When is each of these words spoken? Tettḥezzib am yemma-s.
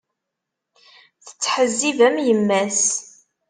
Tettḥezzib 1.25 1.99
am 2.07 2.17
yemma-s. 2.27 2.83